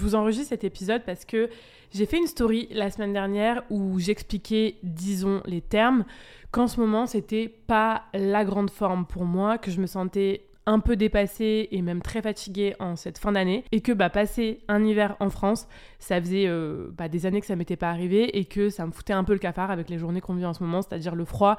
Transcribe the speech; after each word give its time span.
Je 0.00 0.06
vous 0.06 0.14
enregistre 0.14 0.48
cet 0.48 0.64
épisode 0.64 1.02
parce 1.04 1.26
que 1.26 1.50
j'ai 1.92 2.06
fait 2.06 2.16
une 2.16 2.26
story 2.26 2.68
la 2.70 2.90
semaine 2.90 3.12
dernière 3.12 3.64
où 3.68 3.98
j'expliquais, 3.98 4.76
disons, 4.82 5.42
les 5.44 5.60
termes, 5.60 6.06
qu'en 6.52 6.68
ce 6.68 6.80
moment, 6.80 7.06
c'était 7.06 7.48
pas 7.48 8.04
la 8.14 8.46
grande 8.46 8.70
forme 8.70 9.04
pour 9.04 9.26
moi, 9.26 9.58
que 9.58 9.70
je 9.70 9.78
me 9.78 9.86
sentais 9.86 10.46
un 10.70 10.78
peu 10.78 10.94
dépassée 10.94 11.68
et 11.72 11.82
même 11.82 12.00
très 12.00 12.22
fatiguée 12.22 12.76
en 12.78 12.94
cette 12.94 13.18
fin 13.18 13.32
d'année 13.32 13.64
et 13.72 13.80
que 13.80 13.90
bah, 13.90 14.08
passer 14.08 14.60
un 14.68 14.84
hiver 14.84 15.16
en 15.18 15.28
France, 15.28 15.66
ça 15.98 16.20
faisait 16.20 16.46
euh, 16.46 16.90
bah, 16.92 17.08
des 17.08 17.26
années 17.26 17.40
que 17.40 17.46
ça 17.46 17.56
m'était 17.56 17.76
pas 17.76 17.90
arrivé 17.90 18.38
et 18.38 18.44
que 18.44 18.70
ça 18.70 18.86
me 18.86 18.92
foutait 18.92 19.12
un 19.12 19.24
peu 19.24 19.32
le 19.32 19.40
cafard 19.40 19.72
avec 19.72 19.90
les 19.90 19.98
journées 19.98 20.20
qu'on 20.20 20.34
vit 20.34 20.46
en 20.46 20.54
ce 20.54 20.62
moment, 20.62 20.80
c'est-à-dire 20.80 21.16
le 21.16 21.24
froid 21.24 21.56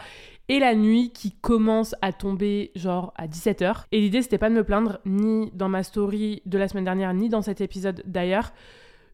et 0.48 0.60
la 0.60 0.76
nuit 0.76 1.12
qui 1.12 1.34
commence 1.34 1.94
à 2.02 2.14
tomber 2.14 2.72
genre 2.76 3.14
à 3.18 3.28
17h. 3.28 3.84
Et 3.92 4.00
l'idée 4.00 4.22
c'était 4.22 4.38
pas 4.38 4.50
de 4.50 4.56
me 4.56 4.64
plaindre 4.64 5.00
ni 5.06 5.52
dans 5.54 5.68
ma 5.68 5.84
story 5.84 6.42
de 6.46 6.58
la 6.58 6.70
semaine 6.70 6.86
dernière 6.86 7.14
ni 7.14 7.28
dans 7.28 7.42
cet 7.42 7.60
épisode 7.60 8.04
d'ailleurs. 8.06 8.54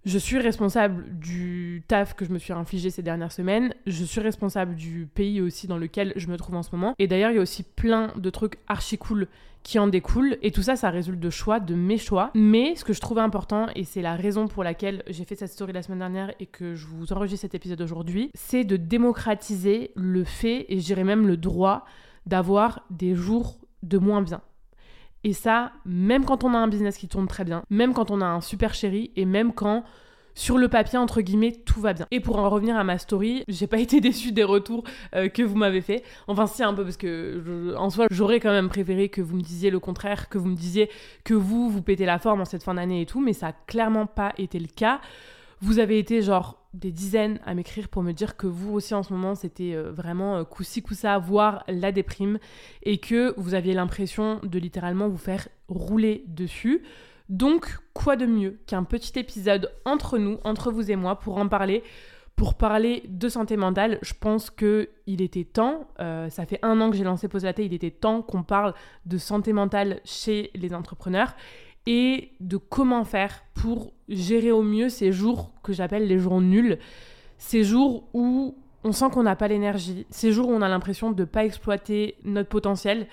Je 0.07 0.17
suis 0.17 0.39
responsable 0.39 1.03
du 1.19 1.83
taf 1.85 2.13
que 2.13 2.23
je 2.23 2.31
me 2.31 2.39
suis 2.39 2.53
infligé 2.53 2.89
ces 2.89 3.01
dernières 3.01 3.33
semaines. 3.33 3.73
Je 3.85 4.05
suis 4.05 4.21
responsable 4.21 4.73
du 4.73 5.05
pays 5.05 5.41
aussi 5.41 5.67
dans 5.67 5.77
lequel 5.77 6.13
je 6.15 6.29
me 6.29 6.37
trouve 6.37 6.55
en 6.55 6.63
ce 6.63 6.69
moment. 6.71 6.95
Et 6.97 7.07
d'ailleurs, 7.07 7.31
il 7.31 7.35
y 7.35 7.39
a 7.39 7.41
aussi 7.41 7.63
plein 7.63 8.13
de 8.15 8.29
trucs 8.29 8.57
archi 8.69 8.97
cool 8.97 9.27
qui 9.63 9.79
en 9.79 9.87
découlent. 9.87 10.37
Et 10.41 10.51
tout 10.51 10.61
ça, 10.61 10.77
ça 10.77 10.91
résulte 10.91 11.19
de 11.19 11.29
choix, 11.29 11.59
de 11.59 11.75
mes 11.75 11.97
choix. 11.97 12.31
Mais 12.35 12.77
ce 12.77 12.85
que 12.85 12.93
je 12.93 13.01
trouvais 13.01 13.19
important, 13.19 13.67
et 13.75 13.83
c'est 13.83 14.01
la 14.01 14.15
raison 14.15 14.47
pour 14.47 14.63
laquelle 14.63 15.03
j'ai 15.09 15.25
fait 15.25 15.35
cette 15.35 15.51
story 15.51 15.73
la 15.73 15.81
semaine 15.81 15.99
dernière 15.99 16.33
et 16.39 16.45
que 16.45 16.73
je 16.73 16.87
vous 16.87 17.11
enregistre 17.11 17.41
cet 17.41 17.55
épisode 17.55 17.81
aujourd'hui, 17.81 18.31
c'est 18.33 18.63
de 18.63 18.77
démocratiser 18.77 19.91
le 19.95 20.23
fait, 20.23 20.67
et 20.69 20.79
je 20.79 20.93
même 20.93 21.27
le 21.27 21.35
droit, 21.35 21.83
d'avoir 22.25 22.85
des 22.91 23.13
jours 23.13 23.59
de 23.83 23.97
moins 23.97 24.21
bien. 24.21 24.41
Et 25.23 25.33
ça, 25.33 25.71
même 25.85 26.25
quand 26.25 26.43
on 26.43 26.53
a 26.53 26.57
un 26.57 26.67
business 26.67 26.97
qui 26.97 27.07
tourne 27.07 27.27
très 27.27 27.43
bien, 27.43 27.63
même 27.69 27.93
quand 27.93 28.11
on 28.11 28.21
a 28.21 28.25
un 28.25 28.41
super 28.41 28.73
chéri, 28.73 29.11
et 29.15 29.25
même 29.25 29.53
quand 29.53 29.83
sur 30.37 30.59
le 30.59 30.67
papier, 30.67 30.99
entre 30.99 31.21
guillemets, 31.21 31.51
tout 31.65 31.81
va 31.81 31.93
bien. 31.93 32.05
Et 32.11 32.19
pour 32.19 32.37
en 32.37 32.47
revenir 32.49 32.77
à 32.77 32.83
ma 32.83 32.99
story, 32.99 33.43
j'ai 33.47 33.65
pas 33.65 33.79
été 33.79 33.99
déçue 33.99 34.31
des 34.31 34.43
retours 34.43 34.83
euh, 35.15 35.29
que 35.29 35.41
vous 35.41 35.55
m'avez 35.55 35.81
fait. 35.81 36.03
Enfin, 36.27 36.45
si, 36.45 36.63
un 36.63 36.75
peu, 36.75 36.83
parce 36.83 36.97
que 36.97 37.73
en 37.75 37.89
soi, 37.89 38.05
j'aurais 38.11 38.39
quand 38.39 38.51
même 38.51 38.69
préféré 38.69 39.09
que 39.09 39.21
vous 39.21 39.35
me 39.35 39.41
disiez 39.41 39.71
le 39.71 39.79
contraire, 39.79 40.29
que 40.29 40.37
vous 40.37 40.47
me 40.47 40.55
disiez 40.55 40.91
que 41.23 41.33
vous, 41.33 41.69
vous 41.71 41.81
pétez 41.81 42.05
la 42.05 42.19
forme 42.19 42.41
en 42.41 42.45
cette 42.45 42.63
fin 42.63 42.75
d'année 42.75 43.01
et 43.01 43.05
tout, 43.07 43.19
mais 43.19 43.33
ça 43.33 43.47
a 43.47 43.53
clairement 43.65 44.05
pas 44.05 44.33
été 44.37 44.59
le 44.59 44.67
cas. 44.67 45.01
Vous 45.59 45.79
avez 45.79 45.97
été 45.97 46.21
genre 46.21 46.67
des 46.73 46.91
dizaines 46.91 47.39
à 47.45 47.55
m'écrire 47.55 47.87
pour 47.89 48.03
me 48.03 48.11
dire 48.11 48.37
que 48.37 48.45
vous 48.45 48.73
aussi 48.73 48.93
en 48.93 49.01
ce 49.01 49.11
moment 49.11 49.33
c'était 49.33 49.73
euh, 49.73 49.91
vraiment 49.91 50.37
euh, 50.37 50.43
coup-ci 50.43 50.83
coup-ça, 50.83 51.17
voire 51.17 51.63
la 51.67 51.91
déprime, 51.91 52.37
et 52.83 52.99
que 52.99 53.33
vous 53.37 53.55
aviez 53.55 53.73
l'impression 53.73 54.39
de 54.43 54.59
littéralement 54.59 55.07
vous 55.07 55.17
faire 55.17 55.47
rouler 55.67 56.23
dessus. 56.27 56.83
Donc, 57.29 57.79
quoi 57.93 58.15
de 58.15 58.25
mieux 58.25 58.59
qu'un 58.67 58.83
petit 58.83 59.17
épisode 59.19 59.71
entre 59.83 60.17
nous, 60.17 60.37
entre 60.43 60.71
vous 60.71 60.91
et 60.91 60.95
moi, 60.95 61.19
pour 61.19 61.37
en 61.37 61.47
parler 61.47 61.83
pour 62.37 62.53
parler 62.53 63.01
de 63.07 63.29
santé 63.29 63.57
mentale, 63.57 63.97
je 64.03 64.13
pense 64.13 64.51
que 64.51 64.89
il 65.07 65.23
était 65.23 65.43
temps, 65.43 65.87
euh, 65.99 66.29
ça 66.29 66.45
fait 66.45 66.59
un 66.61 66.79
an 66.79 66.91
que 66.91 66.95
j'ai 66.95 67.03
lancé 67.03 67.27
Pose 67.27 67.43
la 67.43 67.53
il 67.57 67.73
était 67.73 67.89
temps 67.89 68.21
qu'on 68.21 68.43
parle 68.43 68.75
de 69.07 69.17
santé 69.17 69.53
mentale 69.53 70.01
chez 70.05 70.51
les 70.53 70.75
entrepreneurs 70.75 71.35
et 71.87 72.33
de 72.41 72.57
comment 72.57 73.05
faire 73.05 73.45
pour 73.53 73.93
gérer 74.09 74.51
au 74.51 74.61
mieux 74.61 74.89
ces 74.89 75.13
jours 75.13 75.53
que 75.63 75.71
j'appelle 75.71 76.05
les 76.05 76.19
jours 76.19 76.41
nuls, 76.41 76.77
ces 77.37 77.63
jours 77.63 78.03
où 78.13 78.55
on 78.83 78.91
sent 78.91 79.05
qu'on 79.11 79.23
n'a 79.23 79.37
pas 79.37 79.47
l'énergie, 79.47 80.05
ces 80.09 80.33
jours 80.33 80.49
où 80.49 80.51
on 80.51 80.61
a 80.61 80.67
l'impression 80.67 81.11
de 81.11 81.21
ne 81.21 81.25
pas 81.25 81.45
exploiter 81.45 82.15
notre 82.25 82.49
potentiel. 82.49 83.07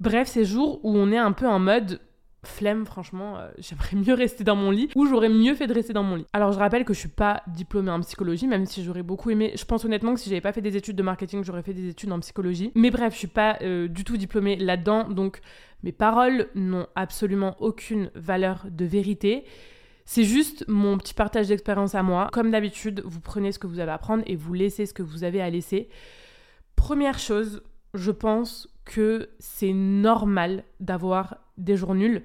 Bref, 0.00 0.28
ces 0.28 0.46
jours 0.46 0.80
où 0.82 0.96
on 0.96 1.12
est 1.12 1.18
un 1.18 1.32
peu 1.32 1.46
en 1.46 1.58
mode 1.58 2.00
flemme, 2.46 2.86
franchement, 2.86 3.38
euh, 3.38 3.50
j'aimerais 3.58 3.96
mieux 3.96 4.14
rester 4.14 4.44
dans 4.44 4.56
mon 4.56 4.70
lit 4.70 4.88
ou 4.94 5.06
j'aurais 5.06 5.28
mieux 5.28 5.54
fait 5.54 5.66
de 5.66 5.74
rester 5.74 5.92
dans 5.92 6.02
mon 6.02 6.16
lit. 6.16 6.26
Alors 6.32 6.52
je 6.52 6.58
rappelle 6.58 6.84
que 6.84 6.94
je 6.94 7.00
suis 7.00 7.08
pas 7.08 7.42
diplômée 7.46 7.90
en 7.90 8.00
psychologie, 8.00 8.46
même 8.46 8.66
si 8.66 8.84
j'aurais 8.84 9.02
beaucoup 9.02 9.30
aimé. 9.30 9.52
Je 9.56 9.64
pense 9.64 9.84
honnêtement 9.84 10.14
que 10.14 10.20
si 10.20 10.28
j'avais 10.28 10.40
pas 10.40 10.52
fait 10.52 10.62
des 10.62 10.76
études 10.76 10.96
de 10.96 11.02
marketing, 11.02 11.44
j'aurais 11.44 11.62
fait 11.62 11.74
des 11.74 11.88
études 11.88 12.12
en 12.12 12.20
psychologie. 12.20 12.72
Mais 12.74 12.90
bref, 12.90 13.12
je 13.14 13.18
suis 13.18 13.26
pas 13.26 13.58
euh, 13.62 13.88
du 13.88 14.04
tout 14.04 14.16
diplômée 14.16 14.56
là-dedans, 14.56 15.08
donc 15.08 15.40
mes 15.82 15.92
paroles 15.92 16.48
n'ont 16.54 16.86
absolument 16.94 17.56
aucune 17.60 18.10
valeur 18.14 18.66
de 18.70 18.84
vérité. 18.84 19.44
C'est 20.04 20.24
juste 20.24 20.64
mon 20.68 20.98
petit 20.98 21.14
partage 21.14 21.48
d'expérience 21.48 21.96
à 21.96 22.02
moi. 22.02 22.28
Comme 22.32 22.52
d'habitude, 22.52 23.02
vous 23.04 23.20
prenez 23.20 23.50
ce 23.50 23.58
que 23.58 23.66
vous 23.66 23.80
avez 23.80 23.90
à 23.90 23.98
prendre 23.98 24.22
et 24.26 24.36
vous 24.36 24.54
laissez 24.54 24.86
ce 24.86 24.94
que 24.94 25.02
vous 25.02 25.24
avez 25.24 25.42
à 25.42 25.50
laisser. 25.50 25.88
Première 26.76 27.18
chose, 27.18 27.62
je 27.92 28.12
pense 28.12 28.68
que 28.84 29.30
c'est 29.40 29.72
normal 29.72 30.62
d'avoir 30.78 31.38
des 31.58 31.76
jours 31.76 31.94
nuls. 31.94 32.22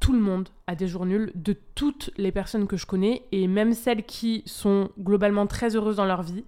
Tout 0.00 0.12
le 0.12 0.20
monde 0.20 0.48
a 0.66 0.74
des 0.74 0.86
jours 0.86 1.06
nuls, 1.06 1.32
de 1.34 1.56
toutes 1.74 2.10
les 2.16 2.32
personnes 2.32 2.66
que 2.66 2.76
je 2.76 2.86
connais, 2.86 3.22
et 3.32 3.46
même 3.46 3.72
celles 3.72 4.04
qui 4.04 4.42
sont 4.46 4.90
globalement 4.98 5.46
très 5.46 5.76
heureuses 5.76 5.96
dans 5.96 6.04
leur 6.04 6.22
vie. 6.22 6.44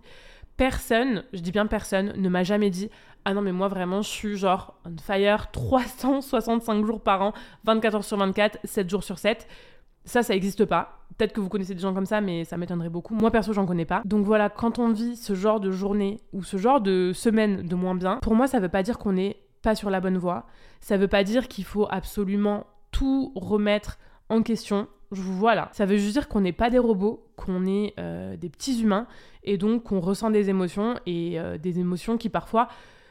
Personne, 0.57 1.25
je 1.33 1.41
dis 1.41 1.53
bien 1.53 1.67
personne, 1.67 2.13
ne 2.17 2.29
m'a 2.29 2.43
jamais 2.43 2.71
dit 2.71 2.91
Ah 3.25 3.35
non, 3.35 3.43
mais 3.43 3.53
moi 3.53 3.69
vraiment, 3.69 4.03
je 4.03 4.09
suis 4.09 4.37
genre 4.37 4.79
on 4.85 4.97
fire 4.99 5.51
365 5.51 6.85
jours 6.85 7.01
par 7.01 7.23
an, 7.23 7.33
24 7.65 7.95
heures 7.95 8.05
sur 8.05 8.17
24, 8.17 8.59
7 8.65 8.91
jours 8.91 9.05
sur 9.05 9.19
7. 9.19 9.47
Ça, 10.05 10.23
ça 10.23 10.35
n'existe 10.35 10.65
pas. 10.65 11.01
Peut-être 11.19 11.33
que 11.33 11.41
vous 11.41 11.49
connaissez 11.49 11.75
des 11.75 11.81
gens 11.81 11.93
comme 11.93 12.07
ça, 12.07 12.21
mais 12.21 12.45
ça 12.45 12.57
m'étonnerait 12.57 12.91
beaucoup. 12.91 13.15
Moi, 13.15 13.31
perso, 13.31 13.53
j'en 13.53 13.67
connais 13.67 13.85
pas. 13.85 14.03
Donc 14.05 14.25
voilà, 14.25 14.49
quand 14.51 14.79
on 14.79 14.93
vit 14.93 15.17
ce 15.17 15.35
genre 15.35 15.61
de 15.61 15.71
journée 15.71 16.21
ou 16.33 16.45
ce 16.45 16.59
genre 16.59 16.81
de 16.81 17.13
semaine 17.15 17.67
de 17.67 17.75
moins 17.75 17.95
bien, 17.95 18.19
pour 18.23 18.35
moi, 18.35 18.47
ça 18.47 18.61
veut 18.61 18.69
pas 18.69 18.83
dire 18.83 18.99
qu'on 18.99 19.17
est 19.17 19.37
pas 19.67 19.75
sur 19.75 19.91
la 19.91 19.99
bonne 19.99 20.17
voie. 20.17 20.47
Ça 20.79 20.97
veut 20.97 21.09
pas 21.09 21.25
dire 21.25 21.49
qu'il 21.49 21.65
faut 21.65 21.89
absolument 21.91 22.69
tout 22.93 23.33
remettre 23.35 23.99
en 24.29 24.43
question. 24.43 24.87
Je 25.11 25.21
vous 25.21 25.37
vois 25.37 25.57
là. 25.57 25.71
Ça 25.73 25.87
veut 25.87 25.97
juste 25.97 26.13
dire 26.13 26.29
qu'on 26.29 26.41
n'est 26.41 26.53
pas 26.53 26.71
des 26.71 26.79
robots, 26.79 27.27
qu'on 27.35 27.67
est 27.67 27.93
euh, 27.99 28.37
des 28.37 28.49
petits 28.49 28.81
humains 28.81 29.09
et 29.43 29.59
donc 29.59 29.83
qu'on 29.83 29.99
ressent 29.99 30.31
des 30.31 30.51
émotions 30.51 30.95
et 31.05 31.41
euh, 31.41 31.59
des 31.59 31.81
émotions 31.81 32.17
qui 32.17 32.29
parfois 32.29 32.69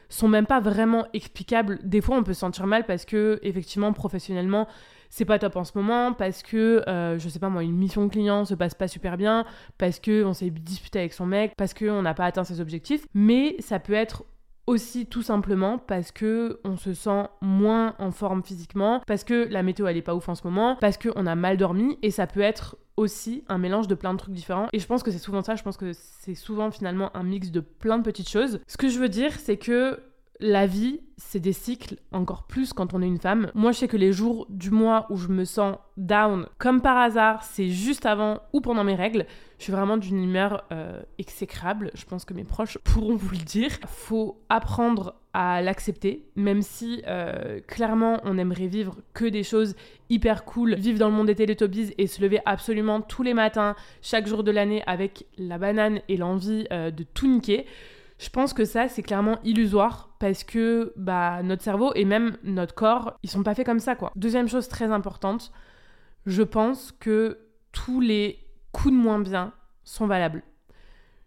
sont 0.08 0.28
même 0.28 0.46
pas 0.46 0.60
vraiment 0.60 1.04
explicables. 1.12 1.78
Des 1.82 2.00
fois, 2.00 2.16
on 2.16 2.22
peut 2.22 2.32
se 2.32 2.40
sentir 2.40 2.66
mal 2.66 2.86
parce 2.86 3.04
que 3.04 3.38
effectivement, 3.42 3.92
professionnellement, 3.92 4.66
c'est 5.10 5.26
pas 5.26 5.38
top 5.38 5.56
en 5.56 5.64
ce 5.64 5.72
moment, 5.74 6.14
parce 6.14 6.42
que 6.42 6.82
euh, 6.88 7.18
je 7.18 7.28
sais 7.28 7.38
pas 7.38 7.50
moi, 7.50 7.64
une 7.64 7.76
mission 7.76 8.08
client 8.08 8.46
se 8.46 8.54
passe 8.54 8.74
pas 8.74 8.88
super 8.88 9.18
bien, 9.18 9.44
parce 9.76 10.00
que 10.00 10.24
on 10.24 10.32
s'est 10.32 10.48
disputé 10.50 11.00
avec 11.00 11.12
son 11.12 11.26
mec, 11.26 11.52
parce 11.58 11.74
qu'on 11.74 12.00
n'a 12.00 12.14
pas 12.14 12.24
atteint 12.24 12.44
ses 12.44 12.62
objectifs. 12.62 13.06
Mais 13.12 13.56
ça 13.58 13.78
peut 13.78 13.92
être 13.92 14.24
aussi 14.66 15.06
tout 15.06 15.22
simplement 15.22 15.78
parce 15.78 16.12
que 16.12 16.60
on 16.64 16.76
se 16.76 16.92
sent 16.92 17.24
moins 17.40 17.94
en 17.98 18.10
forme 18.10 18.42
physiquement, 18.42 19.00
parce 19.06 19.24
que 19.24 19.46
la 19.50 19.62
météo 19.62 19.86
elle 19.86 19.96
est 19.96 20.02
pas 20.02 20.14
ouf 20.14 20.28
en 20.28 20.34
ce 20.34 20.46
moment, 20.46 20.76
parce 20.80 20.98
qu'on 20.98 21.26
a 21.26 21.34
mal 21.34 21.56
dormi 21.56 21.98
et 22.02 22.10
ça 22.10 22.26
peut 22.26 22.40
être 22.40 22.76
aussi 22.96 23.44
un 23.48 23.58
mélange 23.58 23.88
de 23.88 23.94
plein 23.94 24.14
de 24.14 24.18
trucs 24.18 24.34
différents 24.34 24.68
et 24.72 24.78
je 24.78 24.86
pense 24.86 25.02
que 25.02 25.10
c'est 25.10 25.18
souvent 25.18 25.42
ça, 25.42 25.54
je 25.54 25.62
pense 25.62 25.76
que 25.76 25.92
c'est 25.92 26.34
souvent 26.34 26.70
finalement 26.70 27.14
un 27.16 27.22
mix 27.22 27.50
de 27.50 27.60
plein 27.60 27.98
de 27.98 28.02
petites 28.02 28.28
choses. 28.28 28.60
Ce 28.66 28.76
que 28.76 28.88
je 28.88 28.98
veux 28.98 29.08
dire 29.08 29.32
c'est 29.32 29.58
que 29.58 30.00
la 30.40 30.66
vie, 30.66 31.00
c'est 31.16 31.40
des 31.40 31.52
cycles, 31.52 31.96
encore 32.12 32.46
plus 32.46 32.72
quand 32.72 32.92
on 32.92 33.00
est 33.00 33.06
une 33.06 33.18
femme. 33.18 33.50
Moi, 33.54 33.72
je 33.72 33.78
sais 33.78 33.88
que 33.88 33.96
les 33.96 34.12
jours 34.12 34.46
du 34.50 34.70
mois 34.70 35.06
où 35.08 35.16
je 35.16 35.28
me 35.28 35.44
sens 35.44 35.76
down, 35.96 36.46
comme 36.58 36.82
par 36.82 36.98
hasard, 36.98 37.42
c'est 37.42 37.70
juste 37.70 38.04
avant 38.04 38.40
ou 38.52 38.60
pendant 38.60 38.84
mes 38.84 38.94
règles. 38.94 39.26
Je 39.58 39.64
suis 39.64 39.72
vraiment 39.72 39.96
d'une 39.96 40.22
humeur 40.22 40.64
euh, 40.72 41.00
exécrable. 41.18 41.90
Je 41.94 42.04
pense 42.04 42.26
que 42.26 42.34
mes 42.34 42.44
proches 42.44 42.76
pourront 42.84 43.16
vous 43.16 43.30
le 43.30 43.44
dire. 43.44 43.70
Faut 43.86 44.42
apprendre 44.50 45.14
à 45.32 45.62
l'accepter, 45.62 46.26
même 46.34 46.60
si 46.60 47.02
euh, 47.06 47.60
clairement 47.66 48.20
on 48.24 48.36
aimerait 48.36 48.66
vivre 48.66 48.96
que 49.14 49.24
des 49.24 49.42
choses 49.42 49.74
hyper 50.10 50.44
cool, 50.44 50.74
vivre 50.74 50.98
dans 50.98 51.08
le 51.08 51.14
monde 51.14 51.26
des 51.26 51.34
Teletubbies 51.34 51.94
et 51.98 52.06
se 52.06 52.20
lever 52.20 52.40
absolument 52.44 53.00
tous 53.00 53.22
les 53.22 53.34
matins, 53.34 53.74
chaque 54.02 54.26
jour 54.26 54.44
de 54.44 54.50
l'année 54.50 54.82
avec 54.86 55.26
la 55.38 55.58
banane 55.58 56.00
et 56.08 56.16
l'envie 56.16 56.66
euh, 56.72 56.90
de 56.90 57.04
tout 57.04 57.26
niquer. 57.26 57.66
Je 58.18 58.30
pense 58.30 58.54
que 58.54 58.64
ça, 58.64 58.88
c'est 58.88 59.02
clairement 59.02 59.38
illusoire 59.44 60.16
parce 60.18 60.42
que 60.42 60.92
bah, 60.96 61.42
notre 61.42 61.62
cerveau 61.62 61.92
et 61.94 62.04
même 62.04 62.38
notre 62.42 62.74
corps, 62.74 63.18
ils 63.22 63.30
sont 63.30 63.42
pas 63.42 63.54
faits 63.54 63.66
comme 63.66 63.80
ça, 63.80 63.94
quoi. 63.94 64.12
Deuxième 64.16 64.48
chose 64.48 64.68
très 64.68 64.90
importante, 64.90 65.52
je 66.24 66.42
pense 66.42 66.92
que 66.92 67.38
tous 67.72 68.00
les 68.00 68.38
coups 68.72 68.94
de 68.94 68.98
moins 68.98 69.18
bien 69.18 69.52
sont 69.84 70.06
valables. 70.06 70.42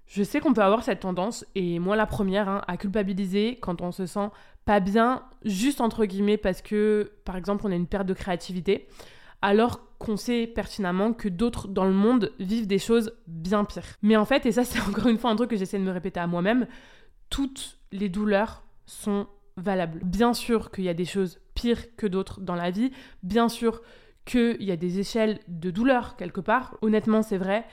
Je 0.07 0.23
sais 0.23 0.39
qu'on 0.39 0.53
peut 0.53 0.63
avoir 0.63 0.83
cette 0.83 1.01
tendance, 1.01 1.45
et 1.53 1.77
moi 1.77 1.95
la 1.95 2.07
première, 2.07 2.49
hein, 2.49 2.61
à 2.67 2.77
culpabiliser 2.77 3.59
quand 3.61 3.83
on 3.83 3.91
se 3.91 4.07
sent 4.07 4.29
pas 4.65 4.79
bien, 4.79 5.23
juste 5.45 5.81
entre 5.81 6.05
guillemets, 6.05 6.37
parce 6.37 6.63
que, 6.63 7.11
par 7.25 7.35
exemple, 7.35 7.65
on 7.67 7.71
a 7.71 7.75
une 7.75 7.85
perte 7.85 8.07
de 8.07 8.15
créativité 8.15 8.87
alors 9.41 9.97
qu'on 9.97 10.17
sait 10.17 10.47
pertinemment 10.47 11.13
que 11.13 11.29
d'autres 11.29 11.67
dans 11.67 11.85
le 11.85 11.93
monde 11.93 12.33
vivent 12.39 12.67
des 12.67 12.79
choses 12.79 13.13
bien 13.27 13.65
pires. 13.65 13.95
Mais 14.01 14.15
en 14.15 14.25
fait, 14.25 14.45
et 14.45 14.51
ça 14.51 14.63
c'est 14.65 14.81
encore 14.81 15.07
une 15.07 15.17
fois 15.17 15.29
un 15.29 15.35
truc 15.35 15.49
que 15.49 15.57
j'essaie 15.57 15.79
de 15.79 15.83
me 15.83 15.91
répéter 15.91 16.19
à 16.19 16.27
moi-même, 16.27 16.67
toutes 17.29 17.77
les 17.91 18.09
douleurs 18.09 18.63
sont 18.85 19.27
valables. 19.57 19.99
Bien 20.03 20.33
sûr 20.33 20.71
qu'il 20.71 20.85
y 20.85 20.89
a 20.89 20.93
des 20.93 21.05
choses 21.05 21.39
pires 21.53 21.95
que 21.95 22.07
d'autres 22.07 22.39
dans 22.39 22.55
la 22.55 22.71
vie, 22.71 22.91
bien 23.23 23.49
sûr 23.49 23.81
qu'il 24.25 24.63
y 24.63 24.71
a 24.71 24.77
des 24.77 24.99
échelles 24.99 25.39
de 25.47 25.71
douleur 25.71 26.15
quelque 26.15 26.41
part, 26.41 26.77
honnêtement 26.81 27.21
c'est 27.21 27.37
vrai, 27.37 27.65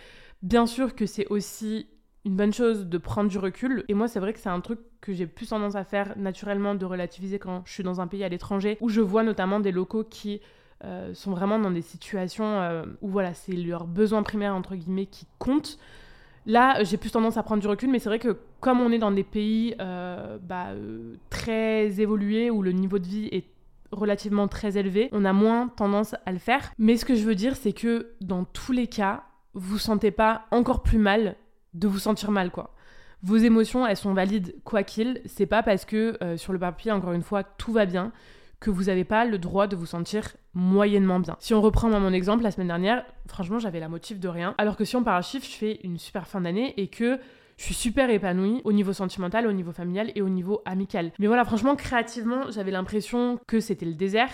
bien 0.42 0.66
sûr 0.66 0.94
que 0.94 1.06
c'est 1.06 1.26
aussi 1.28 1.86
une 2.26 2.34
bonne 2.34 2.52
chose 2.52 2.86
de 2.86 2.98
prendre 2.98 3.30
du 3.30 3.38
recul. 3.38 3.84
Et 3.88 3.94
moi, 3.94 4.08
c'est 4.08 4.18
vrai 4.18 4.32
que 4.32 4.40
c'est 4.40 4.48
un 4.48 4.60
truc 4.60 4.80
que 5.00 5.12
j'ai 5.12 5.28
plus 5.28 5.48
tendance 5.48 5.76
à 5.76 5.84
faire 5.84 6.18
naturellement, 6.18 6.74
de 6.74 6.84
relativiser 6.84 7.38
quand 7.38 7.62
je 7.64 7.72
suis 7.72 7.84
dans 7.84 8.00
un 8.00 8.08
pays 8.08 8.24
à 8.24 8.28
l'étranger, 8.28 8.76
où 8.80 8.88
je 8.88 9.00
vois 9.00 9.22
notamment 9.22 9.60
des 9.60 9.70
locaux 9.70 10.02
qui 10.02 10.40
euh, 10.84 11.14
sont 11.14 11.30
vraiment 11.30 11.58
dans 11.58 11.70
des 11.70 11.80
situations 11.80 12.60
euh, 12.60 12.84
où 13.00 13.08
voilà, 13.08 13.32
c'est 13.32 13.52
leur 13.52 13.86
besoin 13.86 14.22
primaire 14.22 14.54
entre 14.54 14.76
guillemets 14.76 15.06
qui 15.06 15.26
compte. 15.38 15.78
Là, 16.44 16.84
j'ai 16.84 16.98
plus 16.98 17.10
tendance 17.10 17.38
à 17.38 17.42
prendre 17.42 17.62
du 17.62 17.66
recul, 17.66 17.90
mais 17.90 17.98
c'est 17.98 18.10
vrai 18.10 18.18
que 18.18 18.36
comme 18.60 18.80
on 18.80 18.92
est 18.92 18.98
dans 18.98 19.10
des 19.10 19.24
pays 19.24 19.74
euh, 19.80 20.38
bah, 20.40 20.68
très 21.30 22.00
évolués 22.00 22.50
où 22.50 22.62
le 22.62 22.72
niveau 22.72 22.98
de 22.98 23.06
vie 23.06 23.28
est 23.32 23.46
relativement 23.90 24.48
très 24.48 24.76
élevé, 24.76 25.08
on 25.12 25.24
a 25.24 25.32
moins 25.32 25.68
tendance 25.68 26.14
à 26.26 26.32
le 26.32 26.38
faire. 26.38 26.72
Mais 26.78 26.98
ce 26.98 27.06
que 27.06 27.14
je 27.14 27.24
veux 27.24 27.34
dire, 27.34 27.56
c'est 27.56 27.72
que 27.72 28.12
dans 28.20 28.44
tous 28.44 28.72
les 28.72 28.86
cas, 28.86 29.24
vous 29.54 29.78
sentez 29.78 30.10
pas 30.10 30.44
encore 30.50 30.82
plus 30.82 30.98
mal 30.98 31.36
de 31.72 31.88
vous 31.88 31.98
sentir 31.98 32.30
mal, 32.30 32.50
quoi. 32.50 32.74
Vos 33.22 33.36
émotions, 33.36 33.86
elles 33.86 33.96
sont 33.96 34.12
valides 34.12 34.54
quoi 34.62 34.82
qu'il. 34.82 35.22
C'est 35.24 35.46
pas 35.46 35.62
parce 35.62 35.86
que 35.86 36.18
sur 36.36 36.52
le 36.52 36.58
papier, 36.58 36.92
encore 36.92 37.12
une 37.12 37.22
fois, 37.22 37.42
tout 37.42 37.72
va 37.72 37.86
bien 37.86 38.12
que 38.60 38.70
vous 38.70 38.84
n'avez 38.84 39.04
pas 39.04 39.24
le 39.24 39.38
droit 39.38 39.66
de 39.66 39.76
vous 39.76 39.86
sentir 39.86 40.36
moyennement 40.54 41.20
bien. 41.20 41.36
Si 41.40 41.54
on 41.54 41.60
reprend 41.60 41.88
mon 41.88 42.12
exemple, 42.12 42.42
la 42.42 42.50
semaine 42.50 42.68
dernière, 42.68 43.04
franchement, 43.26 43.58
j'avais 43.58 43.80
la 43.80 43.88
motive 43.88 44.18
de 44.18 44.28
rien. 44.28 44.54
Alors 44.58 44.76
que 44.76 44.84
si 44.84 44.96
on 44.96 45.04
parle 45.04 45.22
chiffre, 45.22 45.46
je 45.46 45.56
fais 45.56 45.80
une 45.84 45.98
super 45.98 46.26
fin 46.26 46.40
d'année 46.40 46.74
et 46.76 46.88
que 46.88 47.18
je 47.56 47.64
suis 47.64 47.74
super 47.74 48.10
épanouie 48.10 48.60
au 48.64 48.72
niveau 48.72 48.92
sentimental, 48.92 49.46
au 49.46 49.52
niveau 49.52 49.72
familial 49.72 50.12
et 50.14 50.22
au 50.22 50.28
niveau 50.28 50.62
amical. 50.64 51.12
Mais 51.18 51.26
voilà, 51.26 51.44
franchement, 51.44 51.76
créativement, 51.76 52.50
j'avais 52.50 52.70
l'impression 52.70 53.38
que 53.46 53.60
c'était 53.60 53.86
le 53.86 53.94
désert. 53.94 54.30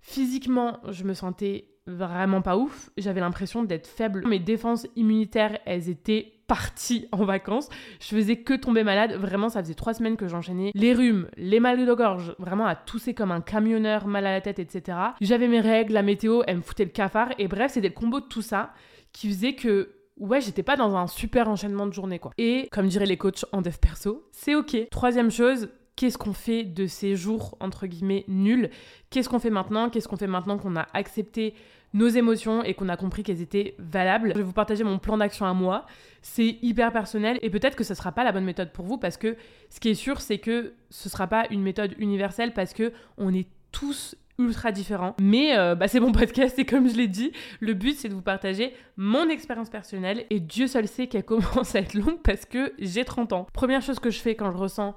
Physiquement, 0.00 0.78
je 0.90 1.04
me 1.04 1.14
sentais 1.14 1.68
vraiment 1.86 2.42
pas 2.42 2.56
ouf. 2.56 2.90
J'avais 2.96 3.20
l'impression 3.20 3.64
d'être 3.64 3.86
faible. 3.86 4.26
Mes 4.26 4.38
défenses 4.38 4.86
immunitaires, 4.96 5.58
elles 5.66 5.88
étaient 5.88 6.37
parties 6.48 7.06
en 7.12 7.24
vacances. 7.24 7.68
Je 8.00 8.08
faisais 8.08 8.36
que 8.36 8.54
tomber 8.54 8.82
malade. 8.82 9.12
Vraiment, 9.12 9.48
ça 9.48 9.62
faisait 9.62 9.74
trois 9.74 9.94
semaines 9.94 10.16
que 10.16 10.26
j'enchaînais 10.26 10.72
les 10.74 10.92
rhumes, 10.92 11.28
les 11.36 11.60
mal 11.60 11.86
de 11.86 11.94
gorge, 11.94 12.34
vraiment 12.38 12.66
à 12.66 12.74
tousser 12.74 13.14
comme 13.14 13.30
un 13.30 13.40
camionneur, 13.40 14.08
mal 14.08 14.26
à 14.26 14.32
la 14.32 14.40
tête, 14.40 14.58
etc. 14.58 14.98
J'avais 15.20 15.46
mes 15.46 15.60
règles, 15.60 15.92
la 15.92 16.02
météo, 16.02 16.42
elle 16.48 16.56
me 16.56 16.62
foutait 16.62 16.84
le 16.84 16.90
cafard. 16.90 17.28
Et 17.38 17.46
bref, 17.46 17.72
c'était 17.72 17.88
le 17.88 17.94
combo 17.94 18.18
de 18.18 18.26
tout 18.26 18.42
ça 18.42 18.72
qui 19.12 19.28
faisait 19.28 19.54
que 19.54 19.94
ouais, 20.16 20.40
j'étais 20.40 20.62
pas 20.62 20.76
dans 20.76 20.96
un 20.96 21.06
super 21.06 21.48
enchaînement 21.48 21.86
de 21.86 21.92
journée, 21.92 22.18
quoi. 22.18 22.32
Et 22.38 22.68
comme 22.72 22.88
diraient 22.88 23.06
les 23.06 23.16
coachs 23.16 23.44
en 23.52 23.62
dev 23.62 23.76
perso, 23.80 24.26
c'est 24.32 24.54
ok. 24.54 24.88
Troisième 24.90 25.30
chose, 25.30 25.68
qu'est-ce 25.96 26.18
qu'on 26.18 26.32
fait 26.32 26.64
de 26.64 26.86
ces 26.86 27.16
jours 27.16 27.56
entre 27.60 27.86
guillemets 27.86 28.24
nuls? 28.28 28.70
Qu'est-ce 29.10 29.28
qu'on 29.28 29.38
fait 29.38 29.50
maintenant? 29.50 29.90
Qu'est-ce 29.90 30.08
qu'on 30.08 30.16
fait 30.16 30.26
maintenant 30.26 30.58
qu'on 30.58 30.76
a 30.76 30.86
accepté 30.94 31.54
nos 31.94 32.08
émotions 32.08 32.62
et 32.62 32.74
qu'on 32.74 32.88
a 32.88 32.96
compris 32.96 33.22
qu'elles 33.22 33.40
étaient 33.40 33.74
valables 33.78 34.32
Je 34.34 34.38
vais 34.38 34.44
vous 34.44 34.52
partager 34.52 34.84
mon 34.84 34.98
plan 34.98 35.16
d'action 35.16 35.46
à 35.46 35.54
moi. 35.54 35.86
C'est 36.22 36.58
hyper 36.62 36.92
personnel 36.92 37.38
et 37.42 37.50
peut-être 37.50 37.76
que 37.76 37.84
ce 37.84 37.94
sera 37.94 38.12
pas 38.12 38.24
la 38.24 38.32
bonne 38.32 38.44
méthode 38.44 38.72
pour 38.72 38.84
vous 38.84 38.98
parce 38.98 39.16
que 39.16 39.36
ce 39.70 39.80
qui 39.80 39.88
est 39.88 39.94
sûr, 39.94 40.20
c'est 40.20 40.38
que 40.38 40.74
ce 40.90 41.08
sera 41.08 41.26
pas 41.26 41.46
une 41.50 41.62
méthode 41.62 41.94
universelle 41.98 42.52
parce 42.52 42.74
que 42.74 42.92
on 43.16 43.32
est 43.32 43.46
tous 43.72 44.16
ultra 44.38 44.72
différents. 44.72 45.16
Mais 45.20 45.56
euh, 45.56 45.74
bah, 45.74 45.88
c'est 45.88 46.00
mon 46.00 46.12
podcast 46.12 46.58
et 46.58 46.64
comme 46.64 46.88
je 46.88 46.96
l'ai 46.96 47.08
dit, 47.08 47.32
le 47.60 47.74
but 47.74 47.96
c'est 47.96 48.08
de 48.08 48.14
vous 48.14 48.22
partager 48.22 48.72
mon 48.96 49.28
expérience 49.28 49.68
personnelle 49.68 50.24
et 50.30 50.40
Dieu 50.40 50.66
seul 50.66 50.86
sait 50.86 51.06
qu'elle 51.06 51.24
commence 51.24 51.74
à 51.74 51.80
être 51.80 51.94
longue 51.94 52.20
parce 52.22 52.44
que 52.44 52.72
j'ai 52.78 53.04
30 53.04 53.32
ans. 53.32 53.46
Première 53.52 53.82
chose 53.82 53.98
que 53.98 54.10
je 54.10 54.20
fais 54.20 54.34
quand 54.34 54.50
je 54.52 54.56
ressens 54.56 54.94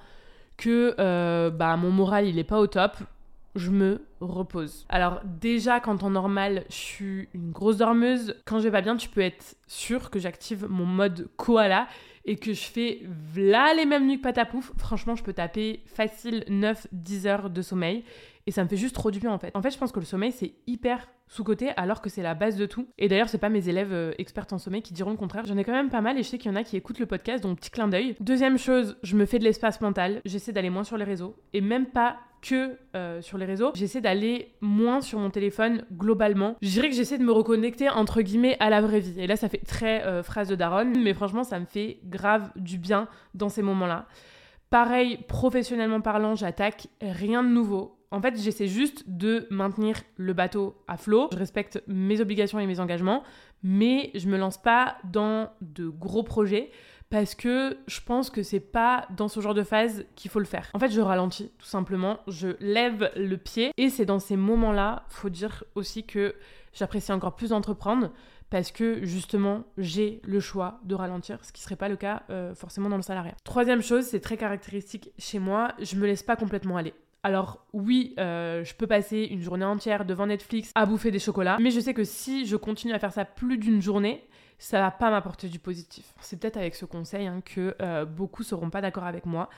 que 0.58 0.96
euh, 1.00 1.50
bah, 1.50 1.76
mon 1.78 1.92
moral 1.92 2.28
il 2.28 2.38
est 2.38 2.44
pas 2.44 2.60
au 2.60 2.68
top, 2.68 2.98
je 3.56 3.69
me 3.69 4.06
repose. 4.19 4.86
Alors 4.89 5.21
déjà 5.24 5.80
quand 5.80 6.03
en 6.03 6.09
normal 6.09 6.65
je 6.69 6.75
suis 6.75 7.30
une 7.33 7.51
grosse 7.51 7.77
dormeuse, 7.77 8.36
quand 8.45 8.59
je 8.59 8.63
vais 8.63 8.71
pas 8.71 8.81
bien 8.81 8.98
tu 8.98 9.09
peux 9.09 9.21
être 9.21 9.56
sûr 9.68 10.09
que 10.09 10.19
j'active 10.19 10.68
mon 10.69 10.86
mode 10.86 11.30
koala 11.38 11.88
et 12.25 12.36
que 12.36 12.53
je 12.53 12.63
fais 12.63 13.01
là 13.36 13.74
les 13.74 13.86
mêmes 13.86 14.07
nuits 14.07 14.18
que 14.18 14.24
patapouf. 14.24 14.71
Franchement 14.77 15.15
je 15.15 15.24
peux 15.24 15.33
taper 15.33 15.81
facile 15.88 16.45
9-10 16.50 17.27
heures 17.27 17.50
de 17.50 17.62
sommeil 17.62 18.03
et 18.48 18.51
ça 18.51 18.63
me 18.63 18.69
fait 18.69 18.77
juste 18.77 18.95
trop 18.95 19.12
du 19.12 19.19
bien 19.19 19.31
en 19.31 19.39
fait. 19.39 19.56
En 19.56 19.62
fait 19.62 19.71
je 19.71 19.77
pense 19.77 19.92
que 19.92 20.00
le 20.00 20.06
sommeil 20.06 20.31
c'est 20.31 20.53
hyper 20.68 21.07
sous-côté 21.31 21.69
alors 21.77 22.01
que 22.01 22.09
c'est 22.09 22.21
la 22.21 22.33
base 22.33 22.57
de 22.57 22.65
tout. 22.65 22.88
Et 22.98 23.07
d'ailleurs, 23.07 23.30
c'est 23.30 23.38
pas 23.38 23.50
mes 23.50 23.69
élèves 23.69 23.94
euh, 23.94 24.12
experts 24.18 24.48
en 24.51 24.57
sommeil 24.57 24.81
qui 24.81 24.94
diront 24.94 25.12
le 25.12 25.18
contraire. 25.18 25.45
J'en 25.45 25.57
ai 25.57 25.63
quand 25.63 25.71
même 25.71 25.89
pas 25.89 26.01
mal 26.01 26.19
et 26.19 26.24
je 26.24 26.27
sais 26.27 26.38
qu'il 26.38 26.51
y 26.51 26.53
en 26.53 26.57
a 26.57 26.63
qui 26.63 26.75
écoutent 26.75 27.00
le 27.00 27.06
podcast, 27.06 27.42
donc 27.42 27.59
petit 27.59 27.71
clin 27.71 27.88
d'œil. 27.88 28.18
Deuxième 28.19 28.57
chose, 28.57 28.98
je 29.01 29.15
me 29.15 29.25
fais 29.25 29.39
de 29.39 29.45
l'espace 29.45 29.80
mental. 29.80 30.21
J'essaie 30.25 30.51
d'aller 30.51 30.69
moins 30.69 30.83
sur 30.83 30.98
les 30.98 31.06
réseaux 31.06 31.38
et 31.53 31.62
même 31.62 31.86
pas 31.86 32.18
que 32.42 32.78
euh, 32.96 33.22
sur 33.22 33.38
les 33.38 33.46
réseaux. 33.46 33.72
J'essaie 33.76 34.02
d'aller 34.02 34.54
moins 34.62 35.02
sur 35.02 35.20
mon 35.20 35.30
téléphone 35.30 35.86
globalement. 35.94 36.56
Je 36.62 36.70
dirais 36.70 36.90
que 36.90 36.96
j'essaie 36.96 37.18
de 37.18 37.24
me 37.24 37.32
reconnecter 37.32 37.90
entre 37.90 38.22
guillemets 38.22 38.58
à 38.60 38.70
la 38.70 38.82
vraie 38.82 39.00
vie. 39.00 39.20
Et 39.20 39.28
là, 39.28 39.36
ça 39.36 39.50
fait 39.50 39.60
très 39.66 40.04
euh, 40.04 40.24
phrase 40.24 40.50
de 40.50 40.56
daronne, 40.56 41.02
mais 41.02 41.14
franchement, 41.14 41.44
ça 41.44 41.60
me 41.60 41.66
fait 41.66 42.00
grave 42.06 42.52
du 42.56 42.78
bien 42.78 43.08
dans 43.34 43.50
ces 43.50 43.62
moments-là. 43.62 44.08
Pareil, 44.70 45.20
professionnellement 45.28 46.02
parlant, 46.02 46.36
j'attaque 46.36 46.88
rien 47.02 47.44
de 47.44 47.50
nouveau. 47.50 47.98
En 48.12 48.22
fait, 48.22 48.38
j'essaie 48.38 48.68
juste 48.68 49.04
de 49.08 49.48
maintenir 49.50 49.98
le 50.18 50.34
bateau 50.34 50.76
à 50.88 50.98
flot. 50.98 51.30
Je 51.32 51.38
respecte 51.38 51.82
mes 51.88 52.20
obligations 52.20 52.60
et 52.60 52.68
mes 52.68 52.82
engagements, 52.82 53.24
mais 53.64 54.12
je 54.16 54.28
me 54.28 54.38
lance 54.38 54.58
pas 54.58 54.98
dans 55.06 55.50
de 55.62 55.88
gros 55.88 56.24
projets 56.24 56.72
parce 57.12 57.36
que 57.36 57.78
je 57.88 58.00
pense 58.00 58.30
que 58.30 58.42
c'est 58.42 58.62
pas 58.62 59.06
dans 59.16 59.28
ce 59.28 59.42
genre 59.42 59.54
de 59.54 59.63
phase 59.63 60.06
qu'il 60.16 60.31
faut 60.31 60.40
le 60.40 60.46
faire. 60.46 60.72
En 60.74 60.80
fait, 60.80 60.90
je 60.90 61.02
ralentis 61.02 61.52
tout 61.60 61.66
simplement, 61.66 62.19
je 62.28 62.56
lève 62.62 63.12
le 63.16 63.36
pied 63.36 63.72
et 63.78 63.90
c'est 63.90 64.06
dans 64.06 64.19
ces 64.19 64.38
moments-là, 64.38 65.04
faut 65.10 65.30
dire 65.30 65.66
aussi 65.75 66.06
que 66.06 66.34
j'apprécie 66.74 67.12
encore 67.12 67.36
plus 67.36 67.50
d'entreprendre 67.50 68.12
parce 68.50 68.72
que 68.72 69.06
justement 69.06 69.66
j'ai 69.78 70.22
le 70.24 70.40
choix 70.40 70.80
de 70.84 70.96
ralentir, 70.96 71.44
ce 71.44 71.52
qui 71.52 71.62
serait 71.62 71.75
pas 71.75 71.90
le 71.90 71.98
cas 71.98 72.24
euh, 72.30 72.56
forcément 72.56 72.90
dans 72.90 72.98
le 72.98 73.02
salariat. 73.02 73.36
Troisième 73.44 73.81
chose, 73.81 74.06
c'est 74.06 74.22
très 74.22 74.38
caractéristique 74.38 75.12
chez 75.19 75.40
moi, 75.40 75.74
je 75.81 75.98
me 75.98 76.08
laisse 76.08 76.24
pas 76.24 76.38
complètement 76.38 76.78
aller. 76.78 76.94
Alors 77.24 77.66
oui, 77.74 78.16
euh, 78.19 78.63
je 78.63 78.74
peux 78.74 78.88
passer 78.88 79.28
une 79.30 79.42
journée 79.42 79.66
entière 79.66 80.06
devant 80.06 80.28
Netflix 80.28 80.72
à 80.75 80.86
bouffer 80.86 81.12
des 81.12 81.19
chocolats, 81.19 81.58
mais 81.60 81.72
je 81.72 81.80
sais 81.80 81.94
que 81.94 82.04
si 82.04 82.46
je 82.46 82.56
continue 82.56 82.94
à 82.94 83.00
faire 83.00 83.13
ça 83.13 83.25
plus 83.25 83.58
d'une 83.58 83.81
journée, 83.81 84.24
ça 84.62 84.80
va 84.80 84.92
pas 84.92 85.10
m'apporter 85.10 85.50
du 85.50 85.58
positif. 85.58 86.13
C'est 86.22 86.40
peut-être 86.40 86.58
avec 86.58 86.75
ce 86.75 86.86
conseil 86.86 87.25
hein, 87.25 87.42
que 87.44 87.75
euh, 87.81 88.06
beaucoup 88.06 88.44
seront 88.44 88.69
pas 88.69 88.80
d'accord 88.80 89.06
avec 89.06 89.25
moi, 89.25 89.50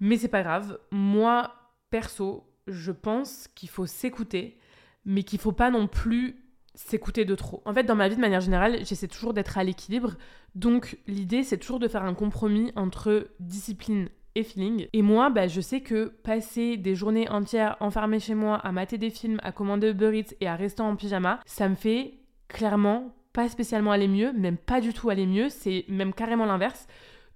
mais 0.00 0.16
c'est 0.16 0.26
pas 0.26 0.42
grave. 0.42 0.80
Moi, 0.90 1.54
perso, 1.90 2.44
je 2.66 2.90
pense 2.90 3.46
qu'il 3.54 3.68
faut 3.68 3.86
s'écouter, 3.86 4.58
mais 5.04 5.22
qu'il 5.22 5.38
faut 5.38 5.52
pas 5.52 5.70
non 5.70 5.86
plus 5.86 6.44
s'écouter 6.74 7.24
de 7.24 7.36
trop. 7.36 7.62
En 7.66 7.72
fait, 7.72 7.84
dans 7.84 7.94
ma 7.94 8.08
vie 8.08 8.16
de 8.16 8.20
manière 8.20 8.40
générale, 8.40 8.84
j'essaie 8.84 9.06
toujours 9.06 9.32
d'être 9.32 9.58
à 9.58 9.64
l'équilibre. 9.64 10.14
Donc, 10.56 10.98
l'idée, 11.06 11.44
c'est 11.44 11.58
toujours 11.58 11.78
de 11.78 11.86
faire 11.86 12.02
un 12.02 12.14
compromis 12.14 12.72
entre 12.74 13.28
discipline 13.38 14.08
et 14.34 14.42
feeling. 14.42 14.88
Et 14.92 15.02
moi, 15.02 15.30
bah, 15.30 15.46
je 15.46 15.60
sais 15.60 15.82
que 15.82 16.06
passer 16.24 16.76
des 16.76 16.96
journées 16.96 17.28
entières 17.28 17.76
enfermées 17.78 18.18
chez 18.18 18.34
moi 18.34 18.56
à 18.56 18.72
mater 18.72 18.98
des 18.98 19.10
films, 19.10 19.38
à 19.44 19.52
commander 19.52 19.90
Uber 19.90 20.18
Eats 20.18 20.34
et 20.40 20.48
à 20.48 20.56
rester 20.56 20.82
en 20.82 20.96
pyjama, 20.96 21.38
ça 21.46 21.68
me 21.68 21.76
fait 21.76 22.14
clairement 22.48 23.14
pas 23.32 23.48
spécialement 23.48 23.92
aller 23.92 24.08
mieux, 24.08 24.32
même 24.32 24.56
pas 24.56 24.80
du 24.80 24.92
tout 24.92 25.10
aller 25.10 25.26
mieux, 25.26 25.48
c'est 25.48 25.84
même 25.88 26.12
carrément 26.12 26.44
l'inverse. 26.44 26.86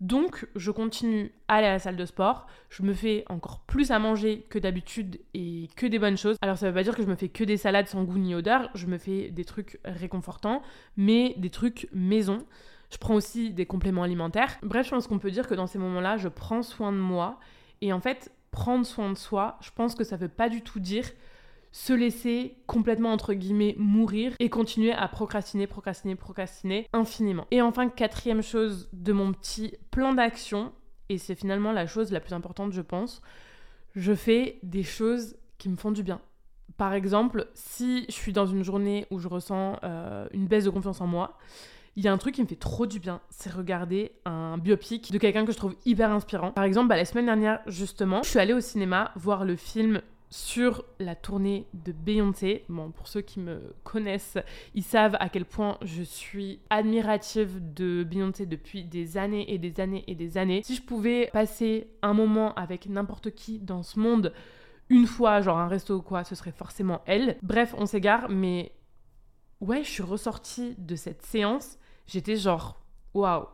Donc, 0.00 0.46
je 0.54 0.70
continue 0.70 1.32
à 1.48 1.54
aller 1.54 1.66
à 1.66 1.72
la 1.72 1.78
salle 1.78 1.96
de 1.96 2.04
sport. 2.04 2.46
Je 2.68 2.82
me 2.82 2.92
fais 2.92 3.24
encore 3.30 3.60
plus 3.60 3.90
à 3.90 3.98
manger 3.98 4.44
que 4.50 4.58
d'habitude 4.58 5.18
et 5.32 5.70
que 5.74 5.86
des 5.86 5.98
bonnes 5.98 6.18
choses. 6.18 6.36
Alors, 6.42 6.58
ça 6.58 6.68
veut 6.68 6.74
pas 6.74 6.82
dire 6.82 6.94
que 6.94 7.02
je 7.02 7.08
me 7.08 7.14
fais 7.14 7.30
que 7.30 7.44
des 7.44 7.56
salades 7.56 7.88
sans 7.88 8.04
goût 8.04 8.18
ni 8.18 8.34
odeur. 8.34 8.68
Je 8.74 8.86
me 8.86 8.98
fais 8.98 9.30
des 9.30 9.44
trucs 9.44 9.80
réconfortants, 9.84 10.60
mais 10.98 11.34
des 11.38 11.48
trucs 11.48 11.88
maison. 11.94 12.44
Je 12.90 12.98
prends 12.98 13.14
aussi 13.14 13.52
des 13.52 13.64
compléments 13.64 14.02
alimentaires. 14.02 14.58
Bref, 14.62 14.86
je 14.86 14.90
pense 14.90 15.06
qu'on 15.06 15.18
peut 15.18 15.30
dire 15.30 15.48
que 15.48 15.54
dans 15.54 15.66
ces 15.66 15.78
moments-là, 15.78 16.18
je 16.18 16.28
prends 16.28 16.62
soin 16.62 16.92
de 16.92 16.98
moi. 16.98 17.40
Et 17.80 17.94
en 17.94 18.00
fait, 18.00 18.30
prendre 18.50 18.84
soin 18.84 19.10
de 19.10 19.16
soi, 19.16 19.56
je 19.62 19.70
pense 19.74 19.94
que 19.94 20.04
ça 20.04 20.16
veut 20.16 20.28
pas 20.28 20.50
du 20.50 20.60
tout 20.60 20.78
dire 20.78 21.06
se 21.76 21.92
laisser 21.92 22.56
complètement 22.66 23.12
entre 23.12 23.34
guillemets 23.34 23.74
mourir 23.76 24.32
et 24.38 24.48
continuer 24.48 24.92
à 24.92 25.06
procrastiner, 25.08 25.66
procrastiner, 25.66 26.14
procrastiner 26.14 26.88
infiniment. 26.94 27.46
Et 27.50 27.60
enfin, 27.60 27.90
quatrième 27.90 28.40
chose 28.40 28.88
de 28.94 29.12
mon 29.12 29.34
petit 29.34 29.74
plan 29.90 30.14
d'action, 30.14 30.72
et 31.10 31.18
c'est 31.18 31.34
finalement 31.34 31.72
la 31.72 31.86
chose 31.86 32.12
la 32.12 32.20
plus 32.20 32.32
importante 32.32 32.72
je 32.72 32.80
pense, 32.80 33.20
je 33.94 34.14
fais 34.14 34.58
des 34.62 34.82
choses 34.82 35.36
qui 35.58 35.68
me 35.68 35.76
font 35.76 35.92
du 35.92 36.02
bien. 36.02 36.22
Par 36.78 36.94
exemple, 36.94 37.46
si 37.52 38.06
je 38.08 38.14
suis 38.14 38.32
dans 38.32 38.46
une 38.46 38.64
journée 38.64 39.06
où 39.10 39.18
je 39.18 39.28
ressens 39.28 39.78
euh, 39.84 40.26
une 40.32 40.46
baisse 40.46 40.64
de 40.64 40.70
confiance 40.70 41.02
en 41.02 41.06
moi, 41.06 41.36
il 41.94 42.02
y 42.02 42.08
a 42.08 42.12
un 42.12 42.18
truc 42.18 42.36
qui 42.36 42.42
me 42.42 42.46
fait 42.46 42.56
trop 42.56 42.86
du 42.86 43.00
bien, 43.00 43.20
c'est 43.28 43.52
regarder 43.52 44.12
un 44.24 44.56
biopic 44.56 45.12
de 45.12 45.18
quelqu'un 45.18 45.44
que 45.44 45.52
je 45.52 45.58
trouve 45.58 45.76
hyper 45.84 46.10
inspirant. 46.10 46.52
Par 46.52 46.64
exemple, 46.64 46.88
bah, 46.88 46.96
la 46.96 47.04
semaine 47.04 47.26
dernière, 47.26 47.60
justement, 47.66 48.22
je 48.22 48.30
suis 48.30 48.38
allée 48.38 48.54
au 48.54 48.60
cinéma 48.60 49.12
voir 49.16 49.44
le 49.44 49.56
film 49.56 50.00
sur 50.30 50.84
la 50.98 51.14
tournée 51.14 51.66
de 51.74 51.92
Beyoncé. 51.92 52.64
Bon, 52.68 52.90
pour 52.90 53.08
ceux 53.08 53.20
qui 53.20 53.40
me 53.40 53.74
connaissent, 53.84 54.38
ils 54.74 54.82
savent 54.82 55.16
à 55.20 55.28
quel 55.28 55.44
point 55.44 55.78
je 55.82 56.02
suis 56.02 56.60
admirative 56.70 57.72
de 57.74 58.04
Beyoncé 58.04 58.46
depuis 58.46 58.84
des 58.84 59.18
années 59.18 59.52
et 59.52 59.58
des 59.58 59.80
années 59.80 60.04
et 60.06 60.14
des 60.14 60.38
années. 60.38 60.62
Si 60.64 60.74
je 60.74 60.82
pouvais 60.82 61.30
passer 61.32 61.90
un 62.02 62.12
moment 62.12 62.54
avec 62.54 62.88
n'importe 62.88 63.30
qui 63.30 63.58
dans 63.58 63.82
ce 63.82 63.98
monde, 63.98 64.32
une 64.88 65.06
fois, 65.06 65.40
genre 65.40 65.58
un 65.58 65.68
resto 65.68 65.96
ou 65.96 66.02
quoi, 66.02 66.24
ce 66.24 66.34
serait 66.34 66.52
forcément 66.52 67.02
elle. 67.06 67.36
Bref, 67.42 67.74
on 67.78 67.86
s'égare, 67.86 68.28
mais 68.28 68.72
ouais, 69.60 69.82
je 69.82 69.90
suis 69.90 70.02
ressortie 70.02 70.74
de 70.78 70.96
cette 70.96 71.22
séance 71.22 71.78
j'étais 72.06 72.36
genre, 72.36 72.80
waouh, 73.14 73.46